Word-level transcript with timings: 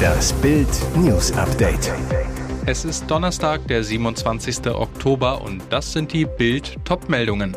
Das 0.00 0.32
Bild 0.34 0.68
News 0.96 1.32
Update. 1.32 1.92
Es 2.66 2.84
ist 2.84 3.10
Donnerstag, 3.10 3.66
der 3.68 3.84
27. 3.84 4.66
Oktober 4.68 5.42
und 5.42 5.62
das 5.70 5.92
sind 5.92 6.12
die 6.12 6.24
Bild 6.24 6.76
Topmeldungen. 6.84 7.56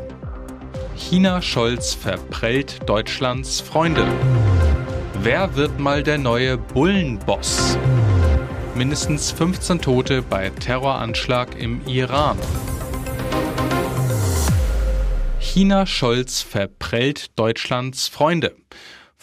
China 0.96 1.42
Scholz 1.42 1.94
verprellt 1.94 2.82
Deutschlands 2.88 3.62
Freunde. 3.62 4.06
Wer 5.22 5.56
wird 5.56 5.80
mal 5.80 6.04
der 6.04 6.18
neue 6.18 6.58
Bullenboss? 6.58 7.78
Mindestens 8.76 9.32
15 9.32 9.82
Tote 9.82 10.22
bei 10.22 10.50
Terroranschlag 10.50 11.56
im 11.60 11.86
Iran. 11.86 12.38
China 15.40 15.86
Scholz 15.86 16.42
verprellt 16.42 17.38
Deutschlands 17.38 18.08
Freunde. 18.08 18.56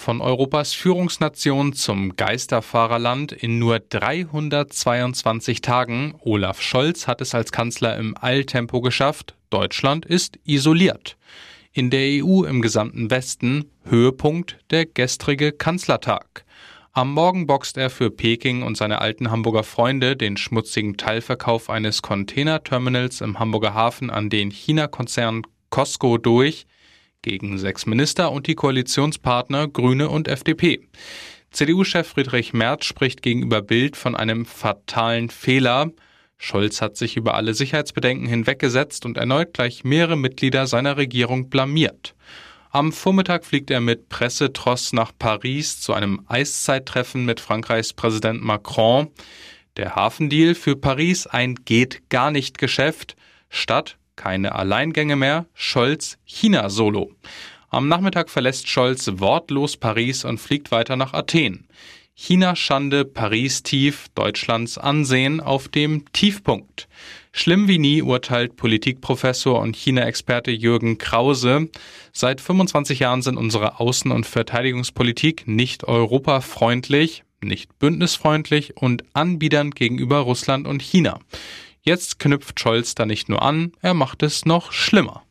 Von 0.00 0.22
Europas 0.22 0.72
Führungsnation 0.72 1.74
zum 1.74 2.16
Geisterfahrerland 2.16 3.32
in 3.32 3.58
nur 3.58 3.80
322 3.80 5.60
Tagen. 5.60 6.14
Olaf 6.20 6.62
Scholz 6.62 7.06
hat 7.06 7.20
es 7.20 7.34
als 7.34 7.52
Kanzler 7.52 7.98
im 7.98 8.16
Eiltempo 8.18 8.80
geschafft. 8.80 9.34
Deutschland 9.50 10.06
ist 10.06 10.38
isoliert. 10.44 11.18
In 11.72 11.90
der 11.90 12.24
EU 12.24 12.44
im 12.44 12.62
gesamten 12.62 13.10
Westen 13.10 13.70
Höhepunkt 13.84 14.56
der 14.70 14.86
gestrige 14.86 15.52
Kanzlertag. 15.52 16.46
Am 16.92 17.12
Morgen 17.12 17.46
boxt 17.46 17.76
er 17.76 17.90
für 17.90 18.10
Peking 18.10 18.62
und 18.62 18.78
seine 18.78 19.02
alten 19.02 19.30
Hamburger 19.30 19.64
Freunde 19.64 20.16
den 20.16 20.38
schmutzigen 20.38 20.96
Teilverkauf 20.96 21.68
eines 21.68 22.00
Containerterminals 22.00 23.20
im 23.20 23.38
Hamburger 23.38 23.74
Hafen 23.74 24.08
an 24.08 24.30
den 24.30 24.50
China-Konzern 24.50 25.42
Costco 25.68 26.16
durch 26.16 26.66
gegen 27.22 27.58
sechs 27.58 27.86
Minister 27.86 28.32
und 28.32 28.46
die 28.46 28.54
Koalitionspartner 28.54 29.68
Grüne 29.68 30.08
und 30.08 30.28
FDP. 30.28 30.88
CDU-Chef 31.50 32.06
Friedrich 32.06 32.52
Merz 32.52 32.84
spricht 32.84 33.22
gegenüber 33.22 33.60
Bild 33.60 33.96
von 33.96 34.14
einem 34.14 34.46
fatalen 34.46 35.30
Fehler. 35.30 35.90
Scholz 36.38 36.80
hat 36.80 36.96
sich 36.96 37.16
über 37.16 37.34
alle 37.34 37.54
Sicherheitsbedenken 37.54 38.26
hinweggesetzt 38.26 39.04
und 39.04 39.18
erneut 39.18 39.52
gleich 39.52 39.84
mehrere 39.84 40.16
Mitglieder 40.16 40.66
seiner 40.66 40.96
Regierung 40.96 41.50
blamiert. 41.50 42.14
Am 42.70 42.92
Vormittag 42.92 43.44
fliegt 43.44 43.70
er 43.70 43.80
mit 43.80 44.08
Pressetross 44.08 44.92
nach 44.92 45.10
Paris 45.18 45.80
zu 45.80 45.92
einem 45.92 46.22
Eiszeittreffen 46.28 47.24
mit 47.24 47.40
Frankreichs 47.40 47.92
Präsident 47.92 48.42
Macron. 48.42 49.10
Der 49.76 49.96
Hafendeal 49.96 50.54
für 50.54 50.76
Paris 50.76 51.26
ein 51.26 51.56
geht 51.64 52.08
gar 52.10 52.30
nicht 52.30 52.58
Geschäft. 52.58 53.16
Statt 53.48 53.98
keine 54.20 54.54
Alleingänge 54.54 55.16
mehr, 55.16 55.46
Scholz 55.54 56.18
China-Solo. 56.26 57.10
Am 57.70 57.88
Nachmittag 57.88 58.28
verlässt 58.28 58.68
Scholz 58.68 59.10
wortlos 59.14 59.78
Paris 59.78 60.26
und 60.26 60.38
fliegt 60.38 60.70
weiter 60.70 60.96
nach 60.96 61.14
Athen. 61.14 61.66
China-Schande, 62.12 63.06
Paris-Tief, 63.06 64.08
Deutschlands 64.14 64.76
Ansehen 64.76 65.40
auf 65.40 65.68
dem 65.68 66.04
Tiefpunkt. 66.12 66.86
Schlimm 67.32 67.66
wie 67.66 67.78
nie 67.78 68.02
urteilt 68.02 68.56
Politikprofessor 68.56 69.58
und 69.58 69.74
China-Experte 69.74 70.50
Jürgen 70.50 70.98
Krause. 70.98 71.70
Seit 72.12 72.42
25 72.42 72.98
Jahren 72.98 73.22
sind 73.22 73.38
unsere 73.38 73.80
Außen- 73.80 74.12
und 74.12 74.26
Verteidigungspolitik 74.26 75.48
nicht 75.48 75.84
europafreundlich, 75.84 77.24
nicht 77.40 77.78
bündnisfreundlich 77.78 78.76
und 78.76 79.02
anbiedernd 79.14 79.74
gegenüber 79.74 80.18
Russland 80.18 80.68
und 80.68 80.82
China. 80.82 81.20
Jetzt 81.82 82.18
knüpft 82.18 82.60
Scholz 82.60 82.94
da 82.94 83.06
nicht 83.06 83.30
nur 83.30 83.40
an, 83.40 83.72
er 83.80 83.94
macht 83.94 84.22
es 84.22 84.44
noch 84.44 84.70
schlimmer. 84.70 85.22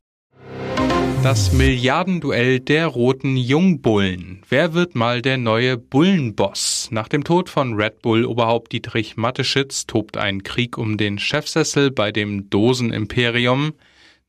Das 1.22 1.52
Milliardenduell 1.52 2.60
der 2.60 2.88
roten 2.88 3.38
Jungbullen. 3.38 4.42
Wer 4.50 4.74
wird 4.74 4.96
mal 4.96 5.22
der 5.22 5.38
neue 5.38 5.78
Bullenboss? 5.78 6.88
Nach 6.92 7.08
dem 7.08 7.24
Tod 7.24 7.50
von 7.50 7.76
Red 7.76 8.02
Bull-Oberhaupt 8.02 8.72
Dietrich 8.72 9.16
Matteschitz 9.16 9.86
tobt 9.86 10.18
ein 10.18 10.42
Krieg 10.42 10.78
um 10.78 10.98
den 10.98 11.20
Chefsessel 11.20 11.92
bei 11.92 12.12
dem 12.12 12.50
Dosenimperium. 12.50 13.74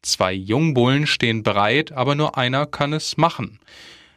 Zwei 0.03 0.33
Jungbullen 0.35 1.07
stehen 1.07 1.43
bereit, 1.43 1.93
aber 1.93 2.17
nur 2.17 2.37
einer 2.37 2.67
kann 2.67 2.93
es 2.93 3.17
machen. 3.17 3.61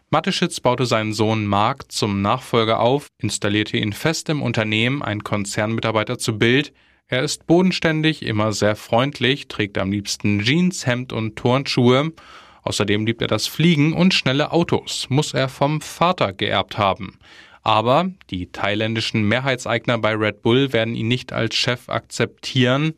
Matteschitz 0.09 0.59
baute 0.59 0.85
seinen 0.85 1.13
Sohn 1.13 1.45
Mark 1.45 1.91
zum 1.91 2.21
Nachfolger 2.21 2.79
auf, 2.79 3.07
installierte 3.21 3.77
ihn 3.77 3.93
fest 3.93 4.29
im 4.29 4.41
Unternehmen, 4.41 5.01
ein 5.01 5.23
Konzernmitarbeiter 5.23 6.17
zu 6.17 6.37
Bild, 6.37 6.73
er 7.13 7.21
ist 7.21 7.45
bodenständig, 7.45 8.23
immer 8.23 8.53
sehr 8.53 8.75
freundlich, 8.75 9.47
trägt 9.47 9.77
am 9.77 9.91
liebsten 9.91 10.41
Jeans, 10.41 10.87
Hemd 10.87 11.13
und 11.13 11.35
Turnschuhe. 11.35 12.11
Außerdem 12.63 13.05
liebt 13.05 13.21
er 13.21 13.27
das 13.27 13.45
Fliegen 13.45 13.93
und 13.93 14.15
schnelle 14.15 14.51
Autos, 14.51 15.05
muss 15.09 15.33
er 15.33 15.47
vom 15.47 15.79
Vater 15.79 16.33
geerbt 16.33 16.79
haben. 16.79 17.19
Aber 17.61 18.09
die 18.31 18.51
thailändischen 18.51 19.27
Mehrheitseigner 19.27 19.99
bei 19.99 20.15
Red 20.15 20.41
Bull 20.41 20.73
werden 20.73 20.95
ihn 20.95 21.07
nicht 21.07 21.31
als 21.31 21.55
Chef 21.55 21.87
akzeptieren. 21.87 22.93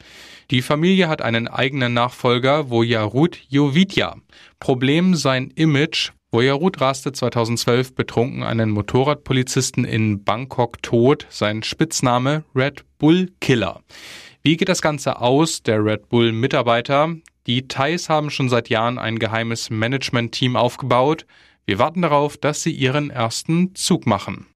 Die 0.50 0.62
Familie 0.62 1.10
hat 1.10 1.22
einen 1.22 1.50
eigenen 1.50 1.94
Nachfolger, 1.94 2.70
Vojarut 2.70 3.38
Jovidja. 3.50 4.16
Problem 4.60 5.16
sein 5.16 5.52
Image, 5.56 6.12
Boyarut 6.36 6.82
raste 6.82 7.14
2012 7.14 7.96
betrunken 7.96 8.44
einen 8.44 8.70
Motorradpolizisten 8.72 9.86
in 9.86 10.26
Bangkok 10.26 10.84
tot, 10.84 11.26
sein 11.30 11.64
Spitzname 11.64 12.44
Red 12.54 12.84
Bull 12.98 13.32
Killer. 13.40 13.80
Wie 14.44 14.58
geht 14.58 14.68
das 14.68 14.82
Ganze 14.82 15.22
aus? 15.22 15.64
Der 15.64 15.82
Red 15.82 16.10
Bull 16.10 16.34
Mitarbeiter. 16.34 17.16
Die 17.48 17.70
Thais 17.70 18.10
haben 18.10 18.30
schon 18.30 18.50
seit 18.50 18.68
Jahren 18.68 18.98
ein 18.98 19.18
geheimes 19.18 19.70
Management-Team 19.70 20.58
aufgebaut. 20.58 21.26
Wir 21.66 21.80
warten 21.80 22.02
darauf, 22.02 22.36
dass 22.36 22.62
sie 22.62 22.74
ihren 22.74 23.12
ersten 23.12 23.74
Zug 23.74 24.06
machen. 24.06 24.48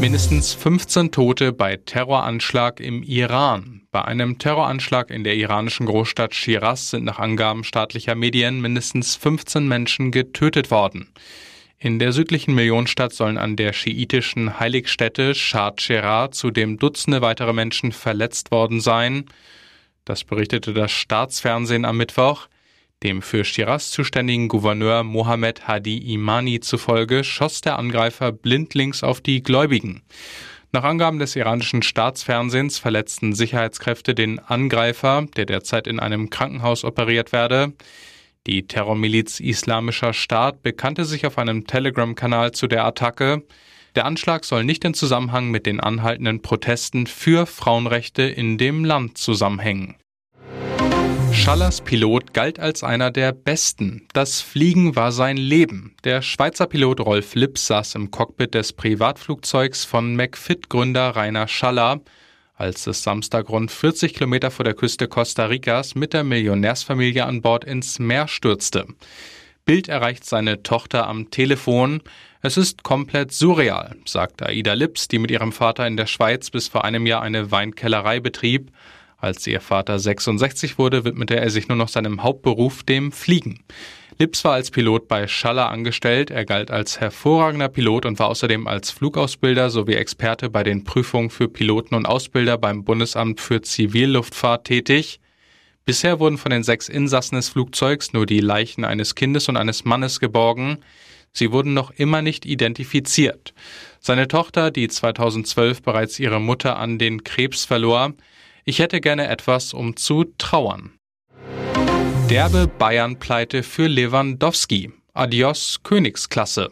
Mindestens 0.00 0.54
15 0.54 1.10
Tote 1.10 1.52
bei 1.52 1.78
Terroranschlag 1.78 2.78
im 2.78 3.02
Iran. 3.02 3.83
Bei 3.94 4.04
einem 4.04 4.38
Terroranschlag 4.38 5.10
in 5.10 5.22
der 5.22 5.36
iranischen 5.36 5.86
Großstadt 5.86 6.34
Shiraz 6.34 6.90
sind 6.90 7.04
nach 7.04 7.20
Angaben 7.20 7.62
staatlicher 7.62 8.16
Medien 8.16 8.60
mindestens 8.60 9.14
15 9.14 9.68
Menschen 9.68 10.10
getötet 10.10 10.72
worden. 10.72 11.12
In 11.78 12.00
der 12.00 12.10
südlichen 12.10 12.56
Millionenstadt 12.56 13.12
sollen 13.12 13.38
an 13.38 13.54
der 13.54 13.72
schiitischen 13.72 14.58
Heiligstätte 14.58 15.36
Shah 15.36 15.76
zudem 16.32 16.76
Dutzende 16.78 17.22
weitere 17.22 17.52
Menschen 17.52 17.92
verletzt 17.92 18.50
worden 18.50 18.80
sein. 18.80 19.26
Das 20.04 20.24
berichtete 20.24 20.74
das 20.74 20.90
Staatsfernsehen 20.90 21.84
am 21.84 21.96
Mittwoch. 21.96 22.48
Dem 23.04 23.22
für 23.22 23.44
Shiraz 23.44 23.92
zuständigen 23.92 24.48
Gouverneur 24.48 25.04
Mohammed 25.04 25.68
Hadi 25.68 25.98
Imani 26.12 26.58
zufolge 26.58 27.22
schoss 27.22 27.60
der 27.60 27.78
Angreifer 27.78 28.32
blindlings 28.32 29.04
auf 29.04 29.20
die 29.20 29.40
Gläubigen. 29.44 30.02
Nach 30.74 30.82
Angaben 30.82 31.20
des 31.20 31.36
iranischen 31.36 31.82
Staatsfernsehens 31.82 32.78
verletzten 32.80 33.32
Sicherheitskräfte 33.32 34.12
den 34.12 34.40
Angreifer, 34.40 35.24
der 35.36 35.46
derzeit 35.46 35.86
in 35.86 36.00
einem 36.00 36.30
Krankenhaus 36.30 36.82
operiert 36.82 37.30
werde. 37.30 37.74
Die 38.48 38.66
Terrormiliz 38.66 39.38
Islamischer 39.38 40.12
Staat 40.12 40.64
bekannte 40.64 41.04
sich 41.04 41.26
auf 41.26 41.38
einem 41.38 41.68
Telegram-Kanal 41.68 42.50
zu 42.50 42.66
der 42.66 42.84
Attacke. 42.84 43.44
Der 43.94 44.04
Anschlag 44.04 44.44
soll 44.44 44.64
nicht 44.64 44.84
in 44.84 44.94
Zusammenhang 44.94 45.52
mit 45.52 45.64
den 45.64 45.78
anhaltenden 45.78 46.42
Protesten 46.42 47.06
für 47.06 47.46
Frauenrechte 47.46 48.24
in 48.24 48.58
dem 48.58 48.84
Land 48.84 49.16
zusammenhängen. 49.16 49.94
Schallers 51.34 51.80
Pilot 51.80 52.32
galt 52.32 52.58
als 52.58 52.82
einer 52.82 53.10
der 53.10 53.32
besten. 53.32 54.06
Das 54.12 54.40
Fliegen 54.40 54.96
war 54.96 55.12
sein 55.12 55.36
Leben. 55.36 55.94
Der 56.04 56.22
Schweizer 56.22 56.66
Pilot 56.66 57.00
Rolf 57.00 57.34
Lips 57.34 57.66
saß 57.66 57.96
im 57.96 58.10
Cockpit 58.10 58.54
des 58.54 58.72
Privatflugzeugs 58.72 59.84
von 59.84 60.16
McFit-Gründer 60.16 61.16
Rainer 61.16 61.48
Schaller, 61.48 62.00
als 62.54 62.86
es 62.86 63.02
Samstag 63.02 63.50
rund 63.50 63.70
40 63.70 64.14
Kilometer 64.14 64.50
vor 64.50 64.64
der 64.64 64.74
Küste 64.74 65.08
Costa 65.08 65.46
Ricas 65.46 65.94
mit 65.94 66.12
der 66.12 66.24
Millionärsfamilie 66.24 67.26
an 67.26 67.42
Bord 67.42 67.64
ins 67.64 67.98
Meer 67.98 68.28
stürzte. 68.28 68.86
Bild 69.64 69.88
erreicht 69.88 70.24
seine 70.24 70.62
Tochter 70.62 71.08
am 71.08 71.30
Telefon. 71.30 72.02
Es 72.42 72.56
ist 72.56 72.82
komplett 72.84 73.32
surreal, 73.32 73.96
sagt 74.04 74.42
Aida 74.42 74.74
Lips, 74.74 75.08
die 75.08 75.18
mit 75.18 75.30
ihrem 75.30 75.52
Vater 75.52 75.86
in 75.86 75.96
der 75.96 76.06
Schweiz 76.06 76.50
bis 76.50 76.68
vor 76.68 76.84
einem 76.84 77.06
Jahr 77.06 77.22
eine 77.22 77.50
Weinkellerei 77.50 78.20
betrieb. 78.20 78.70
Als 79.24 79.46
ihr 79.46 79.62
Vater 79.62 79.98
66 79.98 80.76
wurde, 80.76 81.06
widmete 81.06 81.36
er 81.40 81.48
sich 81.48 81.68
nur 81.68 81.78
noch 81.78 81.88
seinem 81.88 82.22
Hauptberuf, 82.22 82.82
dem 82.82 83.10
Fliegen. 83.10 83.64
Lips 84.18 84.44
war 84.44 84.52
als 84.52 84.70
Pilot 84.70 85.08
bei 85.08 85.26
Schaller 85.28 85.70
angestellt, 85.70 86.30
er 86.30 86.44
galt 86.44 86.70
als 86.70 87.00
hervorragender 87.00 87.70
Pilot 87.70 88.04
und 88.04 88.18
war 88.18 88.28
außerdem 88.28 88.66
als 88.66 88.90
Flugausbilder 88.90 89.70
sowie 89.70 89.94
Experte 89.94 90.50
bei 90.50 90.62
den 90.62 90.84
Prüfungen 90.84 91.30
für 91.30 91.48
Piloten 91.48 91.94
und 91.94 92.04
Ausbilder 92.04 92.58
beim 92.58 92.84
Bundesamt 92.84 93.40
für 93.40 93.62
Zivilluftfahrt 93.62 94.66
tätig. 94.66 95.20
Bisher 95.86 96.20
wurden 96.20 96.36
von 96.36 96.50
den 96.50 96.62
sechs 96.62 96.90
Insassen 96.90 97.36
des 97.36 97.48
Flugzeugs 97.48 98.12
nur 98.12 98.26
die 98.26 98.40
Leichen 98.40 98.84
eines 98.84 99.14
Kindes 99.14 99.48
und 99.48 99.56
eines 99.56 99.86
Mannes 99.86 100.20
geborgen. 100.20 100.80
Sie 101.32 101.50
wurden 101.50 101.72
noch 101.72 101.92
immer 101.92 102.20
nicht 102.20 102.44
identifiziert. 102.44 103.54
Seine 104.00 104.28
Tochter, 104.28 104.70
die 104.70 104.88
2012 104.88 105.80
bereits 105.80 106.18
ihre 106.18 106.42
Mutter 106.42 106.78
an 106.78 106.98
den 106.98 107.24
Krebs 107.24 107.64
verlor, 107.64 108.12
ich 108.64 108.78
hätte 108.78 109.00
gerne 109.00 109.28
etwas, 109.28 109.74
um 109.74 109.96
zu 109.96 110.24
trauern. 110.38 110.92
Derbe 112.30 112.66
Bayern-Pleite 112.66 113.62
für 113.62 113.86
Lewandowski. 113.86 114.92
Adios 115.12 115.80
Königsklasse. 115.82 116.70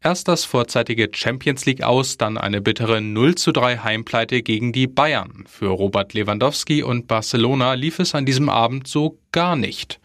Erst 0.00 0.28
das 0.28 0.44
vorzeitige 0.44 1.08
Champions 1.12 1.66
League 1.66 1.82
aus, 1.82 2.16
dann 2.16 2.38
eine 2.38 2.60
bittere 2.60 3.00
0 3.00 3.34
zu 3.34 3.50
3 3.50 3.78
Heimpleite 3.78 4.42
gegen 4.42 4.72
die 4.72 4.86
Bayern. 4.86 5.44
Für 5.48 5.70
Robert 5.70 6.14
Lewandowski 6.14 6.84
und 6.84 7.08
Barcelona 7.08 7.74
lief 7.74 7.98
es 7.98 8.14
an 8.14 8.24
diesem 8.24 8.48
Abend 8.48 8.86
so 8.86 9.18
gar 9.32 9.56
nicht. 9.56 9.98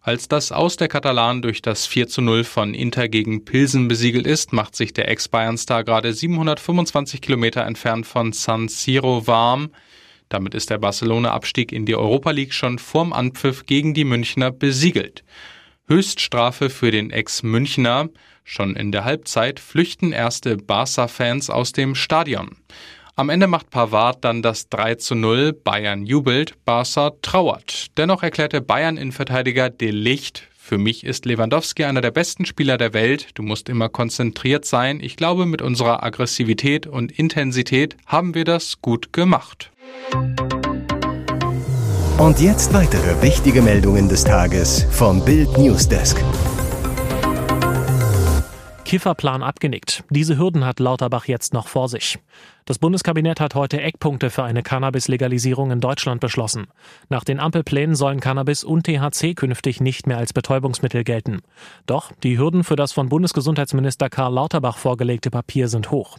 Als 0.00 0.28
das 0.28 0.50
Aus 0.50 0.76
der 0.76 0.88
Katalanen 0.88 1.42
durch 1.42 1.60
das 1.60 1.86
4 1.86 2.08
zu 2.08 2.22
0 2.22 2.44
von 2.44 2.72
Inter 2.72 3.08
gegen 3.08 3.44
Pilsen 3.44 3.86
besiegelt 3.86 4.26
ist, 4.26 4.54
macht 4.54 4.74
sich 4.76 4.94
der 4.94 5.08
Ex-Bayern-Star 5.08 5.84
gerade 5.84 6.14
725 6.14 7.20
Kilometer 7.20 7.64
entfernt 7.64 8.06
von 8.06 8.32
San 8.32 8.68
Siro 8.68 9.26
warm. 9.26 9.70
Damit 10.34 10.52
ist 10.54 10.68
der 10.68 10.78
Barcelona-Abstieg 10.78 11.70
in 11.70 11.86
die 11.86 11.94
Europa 11.94 12.32
League 12.32 12.52
schon 12.52 12.80
vorm 12.80 13.12
Anpfiff 13.12 13.66
gegen 13.66 13.94
die 13.94 14.02
Münchner 14.02 14.50
besiegelt. 14.50 15.22
Höchststrafe 15.86 16.70
für 16.70 16.90
den 16.90 17.10
Ex-Münchner. 17.10 18.08
Schon 18.42 18.74
in 18.74 18.90
der 18.90 19.04
Halbzeit 19.04 19.60
flüchten 19.60 20.10
erste 20.10 20.56
Barca-Fans 20.56 21.50
aus 21.50 21.70
dem 21.70 21.94
Stadion. 21.94 22.56
Am 23.14 23.28
Ende 23.28 23.46
macht 23.46 23.70
Pavard 23.70 24.24
dann 24.24 24.42
das 24.42 24.68
3 24.70 24.96
zu 24.96 25.14
0, 25.14 25.52
Bayern 25.52 26.04
jubelt, 26.04 26.56
Barca 26.64 27.12
trauert. 27.22 27.96
Dennoch 27.96 28.24
erklärte 28.24 28.60
Bayern-Innenverteidiger 28.60 29.70
De 29.70 29.92
Licht, 29.92 30.48
für 30.66 30.78
mich 30.78 31.04
ist 31.04 31.26
Lewandowski 31.26 31.84
einer 31.84 32.00
der 32.00 32.10
besten 32.10 32.46
Spieler 32.46 32.78
der 32.78 32.94
Welt. 32.94 33.28
Du 33.34 33.42
musst 33.42 33.68
immer 33.68 33.90
konzentriert 33.90 34.64
sein. 34.64 34.98
Ich 34.98 35.16
glaube, 35.16 35.44
mit 35.44 35.60
unserer 35.60 36.02
Aggressivität 36.02 36.86
und 36.86 37.12
Intensität 37.12 37.98
haben 38.06 38.34
wir 38.34 38.46
das 38.46 38.80
gut 38.80 39.12
gemacht. 39.12 39.70
Und 42.16 42.40
jetzt 42.40 42.72
weitere 42.72 43.20
wichtige 43.20 43.60
Meldungen 43.60 44.08
des 44.08 44.24
Tages 44.24 44.86
vom 44.90 45.22
Bild 45.22 45.58
Newsdesk. 45.58 46.16
Kifferplan 48.94 49.42
abgenickt. 49.42 50.04
Diese 50.08 50.38
Hürden 50.38 50.64
hat 50.64 50.78
Lauterbach 50.78 51.24
jetzt 51.24 51.52
noch 51.52 51.66
vor 51.66 51.88
sich. 51.88 52.20
Das 52.64 52.78
Bundeskabinett 52.78 53.40
hat 53.40 53.56
heute 53.56 53.80
Eckpunkte 53.80 54.30
für 54.30 54.44
eine 54.44 54.62
Cannabis-Legalisierung 54.62 55.72
in 55.72 55.80
Deutschland 55.80 56.20
beschlossen. 56.20 56.68
Nach 57.08 57.24
den 57.24 57.40
Ampelplänen 57.40 57.96
sollen 57.96 58.20
Cannabis 58.20 58.62
und 58.62 58.86
THC 58.86 59.34
künftig 59.34 59.80
nicht 59.80 60.06
mehr 60.06 60.18
als 60.18 60.32
Betäubungsmittel 60.32 61.02
gelten. 61.02 61.40
Doch 61.86 62.12
die 62.22 62.38
Hürden 62.38 62.62
für 62.62 62.76
das 62.76 62.92
von 62.92 63.08
Bundesgesundheitsminister 63.08 64.08
Karl 64.10 64.32
Lauterbach 64.32 64.78
vorgelegte 64.78 65.32
Papier 65.32 65.66
sind 65.66 65.90
hoch. 65.90 66.18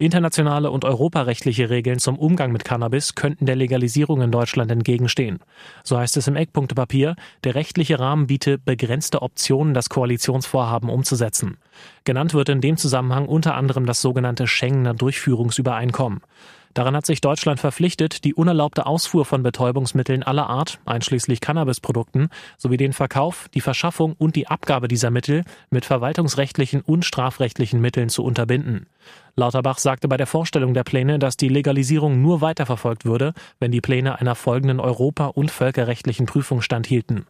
Internationale 0.00 0.70
und 0.70 0.84
europarechtliche 0.84 1.70
Regeln 1.70 1.98
zum 1.98 2.18
Umgang 2.18 2.52
mit 2.52 2.64
Cannabis 2.64 3.16
könnten 3.16 3.46
der 3.46 3.56
Legalisierung 3.56 4.22
in 4.22 4.30
Deutschland 4.30 4.70
entgegenstehen. 4.70 5.40
So 5.82 5.98
heißt 5.98 6.16
es 6.16 6.28
im 6.28 6.36
Eckpunktepapier, 6.36 7.16
der 7.42 7.56
rechtliche 7.56 7.98
Rahmen 7.98 8.28
biete 8.28 8.58
begrenzte 8.58 9.22
Optionen, 9.22 9.74
das 9.74 9.88
Koalitionsvorhaben 9.88 10.88
umzusetzen. 10.88 11.56
Genannt 12.04 12.32
wird 12.32 12.48
in 12.48 12.60
dem 12.60 12.76
Zusammenhang 12.76 13.26
unter 13.26 13.56
anderem 13.56 13.86
das 13.86 14.00
sogenannte 14.00 14.46
Schengener 14.46 14.94
Durchführungsübereinkommen. 14.94 16.20
Daran 16.74 16.94
hat 16.94 17.06
sich 17.06 17.20
Deutschland 17.20 17.60
verpflichtet, 17.60 18.24
die 18.24 18.34
unerlaubte 18.34 18.86
Ausfuhr 18.86 19.24
von 19.24 19.42
Betäubungsmitteln 19.42 20.22
aller 20.22 20.48
Art, 20.48 20.78
einschließlich 20.84 21.40
Cannabisprodukten, 21.40 22.28
sowie 22.56 22.76
den 22.76 22.92
Verkauf, 22.92 23.48
die 23.54 23.60
Verschaffung 23.60 24.14
und 24.18 24.36
die 24.36 24.48
Abgabe 24.48 24.88
dieser 24.88 25.10
Mittel 25.10 25.44
mit 25.70 25.84
verwaltungsrechtlichen 25.84 26.80
und 26.82 27.04
strafrechtlichen 27.04 27.80
Mitteln 27.80 28.08
zu 28.08 28.22
unterbinden. 28.22 28.86
Lauterbach 29.36 29.78
sagte 29.78 30.08
bei 30.08 30.16
der 30.16 30.26
Vorstellung 30.26 30.74
der 30.74 30.84
Pläne, 30.84 31.18
dass 31.18 31.36
die 31.36 31.48
Legalisierung 31.48 32.20
nur 32.20 32.40
weiterverfolgt 32.40 33.04
würde, 33.04 33.34
wenn 33.60 33.70
die 33.70 33.80
Pläne 33.80 34.20
einer 34.20 34.34
folgenden 34.34 34.80
europa- 34.80 35.26
und 35.26 35.50
völkerrechtlichen 35.50 36.26
Prüfung 36.26 36.60
standhielten. 36.60 37.26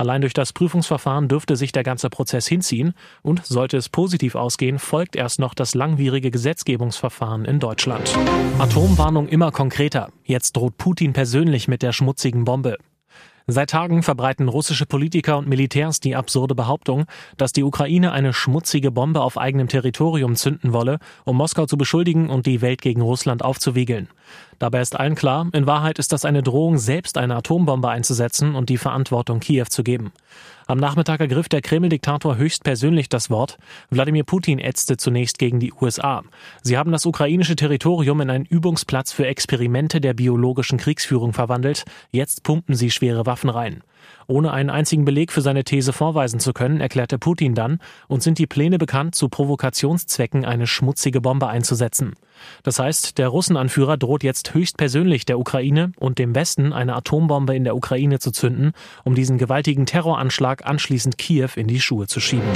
Allein 0.00 0.20
durch 0.20 0.32
das 0.32 0.52
Prüfungsverfahren 0.52 1.26
dürfte 1.26 1.56
sich 1.56 1.72
der 1.72 1.82
ganze 1.82 2.08
Prozess 2.08 2.46
hinziehen 2.46 2.94
und 3.22 3.44
sollte 3.44 3.76
es 3.76 3.88
positiv 3.88 4.36
ausgehen, 4.36 4.78
folgt 4.78 5.16
erst 5.16 5.40
noch 5.40 5.54
das 5.54 5.74
langwierige 5.74 6.30
Gesetzgebungsverfahren 6.30 7.44
in 7.44 7.58
Deutschland. 7.58 8.16
Atomwarnung 8.60 9.26
immer 9.26 9.50
konkreter. 9.50 10.10
Jetzt 10.22 10.56
droht 10.56 10.78
Putin 10.78 11.14
persönlich 11.14 11.66
mit 11.66 11.82
der 11.82 11.92
schmutzigen 11.92 12.44
Bombe. 12.44 12.78
Seit 13.50 13.70
Tagen 13.70 14.02
verbreiten 14.02 14.46
russische 14.46 14.86
Politiker 14.86 15.38
und 15.38 15.48
Militärs 15.48 16.00
die 16.00 16.14
absurde 16.14 16.54
Behauptung, 16.54 17.06
dass 17.36 17.52
die 17.52 17.64
Ukraine 17.64 18.12
eine 18.12 18.34
schmutzige 18.34 18.92
Bombe 18.92 19.22
auf 19.22 19.38
eigenem 19.38 19.68
Territorium 19.68 20.36
zünden 20.36 20.74
wolle, 20.74 20.98
um 21.24 21.36
Moskau 21.36 21.66
zu 21.66 21.78
beschuldigen 21.78 22.28
und 22.28 22.46
die 22.46 22.60
Welt 22.60 22.82
gegen 22.82 23.00
Russland 23.00 23.42
aufzuwiegeln. 23.42 24.08
Dabei 24.58 24.80
ist 24.80 24.98
allen 24.98 25.14
klar, 25.14 25.48
in 25.52 25.66
Wahrheit 25.66 25.98
ist 25.98 26.12
das 26.12 26.24
eine 26.24 26.42
Drohung, 26.42 26.78
selbst 26.78 27.16
eine 27.16 27.36
Atombombe 27.36 27.88
einzusetzen 27.88 28.54
und 28.54 28.68
die 28.68 28.78
Verantwortung 28.78 29.40
Kiew 29.40 29.66
zu 29.68 29.84
geben. 29.84 30.12
Am 30.66 30.78
Nachmittag 30.78 31.20
ergriff 31.20 31.48
der 31.48 31.62
Kreml-Diktator 31.62 32.36
höchstpersönlich 32.36 33.08
das 33.08 33.30
Wort. 33.30 33.56
Wladimir 33.88 34.24
Putin 34.24 34.58
ätzte 34.58 34.98
zunächst 34.98 35.38
gegen 35.38 35.60
die 35.60 35.72
USA. 35.72 36.22
Sie 36.62 36.76
haben 36.76 36.92
das 36.92 37.06
ukrainische 37.06 37.56
Territorium 37.56 38.20
in 38.20 38.28
einen 38.28 38.44
Übungsplatz 38.44 39.12
für 39.12 39.26
Experimente 39.26 40.00
der 40.00 40.12
biologischen 40.12 40.76
Kriegsführung 40.76 41.32
verwandelt. 41.32 41.84
Jetzt 42.10 42.42
pumpen 42.42 42.74
sie 42.74 42.90
schwere 42.90 43.24
Waffen 43.24 43.48
rein. 43.48 43.82
Ohne 44.26 44.52
einen 44.52 44.70
einzigen 44.70 45.04
Beleg 45.04 45.32
für 45.32 45.40
seine 45.40 45.64
These 45.64 45.92
vorweisen 45.92 46.40
zu 46.40 46.52
können, 46.52 46.80
erklärte 46.80 47.18
Putin 47.18 47.54
dann, 47.54 47.78
uns 48.08 48.24
sind 48.24 48.38
die 48.38 48.46
Pläne 48.46 48.78
bekannt, 48.78 49.14
zu 49.14 49.28
Provokationszwecken 49.28 50.44
eine 50.44 50.66
schmutzige 50.66 51.20
Bombe 51.20 51.48
einzusetzen. 51.48 52.14
Das 52.62 52.78
heißt, 52.78 53.18
der 53.18 53.28
Russenanführer 53.28 53.96
droht 53.96 54.22
jetzt 54.22 54.54
höchstpersönlich 54.54 55.24
der 55.24 55.38
Ukraine 55.38 55.92
und 55.98 56.18
dem 56.18 56.34
Westen 56.34 56.72
eine 56.72 56.94
Atombombe 56.94 57.56
in 57.56 57.64
der 57.64 57.76
Ukraine 57.76 58.18
zu 58.18 58.30
zünden, 58.30 58.72
um 59.04 59.14
diesen 59.14 59.38
gewaltigen 59.38 59.86
Terroranschlag 59.86 60.66
anschließend 60.66 61.18
Kiew 61.18 61.50
in 61.56 61.66
die 61.66 61.80
Schuhe 61.80 62.06
zu 62.06 62.20
schieben. 62.20 62.48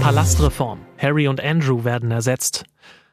Palastreform. 0.00 0.80
Harry 0.98 1.28
und 1.28 1.42
Andrew 1.42 1.84
werden 1.84 2.10
ersetzt. 2.10 2.64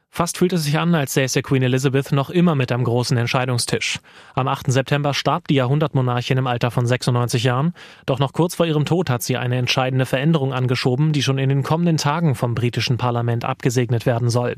Fast 0.09 0.37
fühlt 0.37 0.53
es 0.53 0.63
sich 0.63 0.79
an, 0.79 0.95
als 0.95 1.13
säße 1.13 1.41
Queen 1.41 1.61
Elizabeth 1.61 2.11
noch 2.11 2.29
immer 2.29 2.55
mit 2.55 2.71
am 2.71 2.83
großen 2.83 3.17
Entscheidungstisch. 3.17 3.99
Am 4.33 4.47
8. 4.47 4.71
September 4.71 5.13
starb 5.13 5.47
die 5.47 5.55
Jahrhundertmonarchin 5.55 6.37
im 6.37 6.47
Alter 6.47 6.71
von 6.71 6.85
96 6.85 7.43
Jahren, 7.43 7.73
doch 8.05 8.17
noch 8.17 8.33
kurz 8.33 8.55
vor 8.55 8.65
ihrem 8.65 8.85
Tod 8.85 9.09
hat 9.09 9.21
sie 9.21 9.37
eine 9.37 9.57
entscheidende 9.57 10.05
Veränderung 10.05 10.53
angeschoben, 10.53 11.11
die 11.11 11.21
schon 11.21 11.37
in 11.37 11.49
den 11.49 11.63
kommenden 11.63 11.97
Tagen 11.97 12.35
vom 12.35 12.55
britischen 12.55 12.97
Parlament 12.97 13.45
abgesegnet 13.45 14.05
werden 14.05 14.29
soll. 14.29 14.55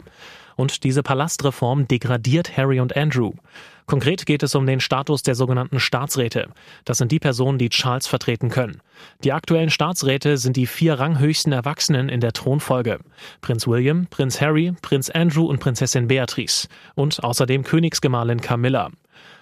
Und 0.55 0.83
diese 0.83 1.03
Palastreform 1.03 1.87
degradiert 1.87 2.55
Harry 2.55 2.79
und 2.79 2.95
Andrew. 2.95 3.31
Konkret 3.89 4.27
geht 4.27 4.43
es 4.43 4.53
um 4.53 4.67
den 4.67 4.81
Status 4.81 5.23
der 5.23 5.33
sogenannten 5.33 5.79
Staatsräte. 5.79 6.49
Das 6.85 6.99
sind 6.99 7.11
die 7.11 7.17
Personen, 7.17 7.57
die 7.57 7.69
Charles 7.69 8.05
vertreten 8.05 8.49
können. 8.49 8.81
Die 9.23 9.33
aktuellen 9.33 9.71
Staatsräte 9.71 10.37
sind 10.37 10.57
die 10.57 10.67
vier 10.67 10.99
ranghöchsten 10.99 11.51
Erwachsenen 11.53 12.07
in 12.07 12.19
der 12.19 12.33
Thronfolge. 12.33 12.99
Prinz 13.41 13.65
William, 13.65 14.05
Prinz 14.05 14.39
Harry, 14.41 14.75
Prinz 14.83 15.09
Andrew 15.09 15.45
und 15.45 15.59
Prinzessin 15.59 16.07
Beatrice. 16.07 16.67
Und 16.93 17.23
außerdem 17.23 17.63
Königsgemahlin 17.63 18.41
Camilla 18.41 18.91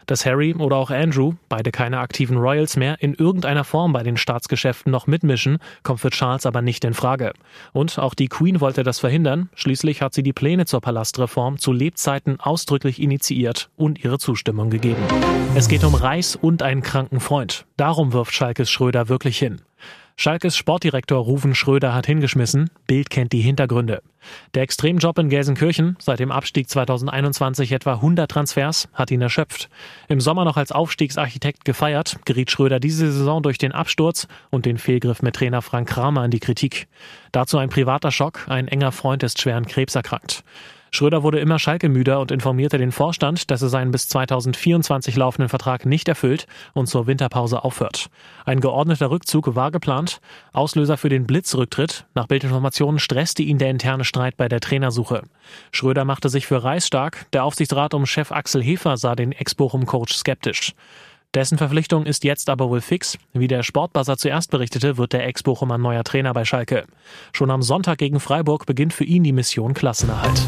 dass 0.07 0.25
Harry 0.25 0.53
oder 0.55 0.77
auch 0.77 0.89
Andrew, 0.89 1.33
beide 1.49 1.71
keine 1.71 1.99
aktiven 1.99 2.37
Royals 2.37 2.77
mehr, 2.77 3.01
in 3.01 3.13
irgendeiner 3.13 3.63
Form 3.63 3.93
bei 3.93 4.03
den 4.03 4.17
Staatsgeschäften 4.17 4.91
noch 4.91 5.05
mitmischen, 5.05 5.59
kommt 5.83 5.99
für 5.99 6.09
Charles 6.09 6.45
aber 6.45 6.61
nicht 6.61 6.83
in 6.85 6.93
Frage. 6.93 7.33
Und 7.73 7.99
auch 7.99 8.13
die 8.13 8.29
Queen 8.29 8.61
wollte 8.61 8.83
das 8.83 8.99
verhindern. 8.99 9.49
Schließlich 9.53 10.01
hat 10.01 10.13
sie 10.13 10.23
die 10.23 10.33
Pläne 10.33 10.65
zur 10.65 10.81
Palastreform 10.81 11.59
zu 11.59 11.71
Lebzeiten 11.73 12.39
ausdrücklich 12.39 13.01
initiiert 13.01 13.69
und 13.75 14.03
ihre 14.03 14.17
Zustimmung 14.17 14.69
gegeben. 14.69 15.03
Es 15.55 15.67
geht 15.67 15.83
um 15.83 15.93
Reis 15.93 16.35
und 16.35 16.63
einen 16.63 16.81
kranken 16.81 17.19
Freund. 17.19 17.65
Darum 17.75 18.13
wirft 18.13 18.33
Schalkes 18.33 18.69
Schröder 18.71 19.09
wirklich 19.09 19.37
hin. 19.37 19.61
Schalkes 20.19 20.57
Sportdirektor 20.57 21.19
Rufen 21.19 21.53
Schröder 21.53 21.93
hat 21.93 22.07
hingeschmissen, 22.07 22.71
Bild 22.87 23.11
kennt 23.11 23.33
die 23.33 23.41
Hintergründe. 23.41 24.01
Der 24.55 24.63
Extremjob 24.63 25.19
in 25.19 25.29
Gelsenkirchen, 25.29 25.95
seit 25.99 26.19
dem 26.19 26.31
Abstieg 26.31 26.67
2021 26.71 27.71
etwa 27.71 27.93
100 27.93 28.29
Transfers, 28.29 28.89
hat 28.93 29.11
ihn 29.11 29.21
erschöpft. 29.21 29.69
Im 30.07 30.19
Sommer 30.19 30.43
noch 30.43 30.57
als 30.57 30.71
Aufstiegsarchitekt 30.71 31.65
gefeiert, 31.65 32.17
geriet 32.25 32.49
Schröder 32.49 32.79
diese 32.79 33.11
Saison 33.11 33.43
durch 33.43 33.59
den 33.59 33.73
Absturz 33.73 34.27
und 34.49 34.65
den 34.65 34.79
Fehlgriff 34.79 35.21
mit 35.21 35.35
Trainer 35.35 35.61
Frank 35.61 35.87
Kramer 35.87 36.25
in 36.25 36.31
die 36.31 36.39
Kritik. 36.39 36.87
Dazu 37.31 37.59
ein 37.59 37.69
privater 37.69 38.09
Schock, 38.09 38.47
ein 38.49 38.67
enger 38.67 38.91
Freund 38.91 39.21
ist 39.21 39.39
schwer 39.39 39.55
an 39.55 39.67
Krebs 39.67 39.93
erkrankt. 39.93 40.43
Schröder 40.91 41.23
wurde 41.23 41.39
immer 41.39 41.59
schalkemüder 41.59 42.19
und 42.19 42.31
informierte 42.31 42.77
den 42.77 42.91
Vorstand, 42.91 43.51
dass 43.51 43.61
er 43.61 43.69
seinen 43.69 43.91
bis 43.91 44.07
2024 44.07 45.15
laufenden 45.15 45.49
Vertrag 45.49 45.85
nicht 45.85 46.07
erfüllt 46.07 46.47
und 46.73 46.87
zur 46.87 47.07
Winterpause 47.07 47.63
aufhört. 47.63 48.07
Ein 48.45 48.61
geordneter 48.61 49.09
Rückzug 49.09 49.55
war 49.55 49.71
geplant. 49.71 50.19
Auslöser 50.53 50.97
für 50.97 51.09
den 51.09 51.27
Blitzrücktritt. 51.27 52.05
Nach 52.15 52.27
Bildinformationen 52.27 52.99
stresste 52.99 53.43
ihn 53.43 53.57
der 53.57 53.69
interne 53.69 54.05
Streit 54.05 54.37
bei 54.37 54.47
der 54.47 54.59
Trainersuche. 54.59 55.23
Schröder 55.71 56.05
machte 56.05 56.29
sich 56.29 56.47
für 56.47 56.63
Reis 56.63 56.87
stark. 56.87 57.25
Der 57.33 57.43
Aufsichtsrat 57.43 57.93
um 57.93 58.05
Chef 58.05 58.31
Axel 58.31 58.63
Hefer 58.63 58.97
sah 58.97 59.15
den 59.15 59.31
Ex-Bochum-Coach 59.31 60.13
skeptisch. 60.13 60.73
Dessen 61.33 61.57
Verpflichtung 61.57 62.05
ist 62.05 62.23
jetzt 62.23 62.49
aber 62.49 62.69
wohl 62.69 62.81
fix. 62.81 63.17
Wie 63.33 63.47
der 63.47 63.61
Sportbuzzer 63.63 64.17
zuerst 64.17 64.49
berichtete, 64.49 64.97
wird 64.97 65.13
der 65.13 65.27
Ex-Bochumer 65.27 65.77
neuer 65.77 66.03
Trainer 66.03 66.33
bei 66.33 66.45
Schalke. 66.45 66.85
Schon 67.33 67.51
am 67.51 67.61
Sonntag 67.61 67.97
gegen 67.97 68.19
Freiburg 68.19 68.65
beginnt 68.65 68.93
für 68.93 69.03
ihn 69.03 69.23
die 69.23 69.33
Mission 69.33 69.73
Klassenerhalt. 69.73 70.47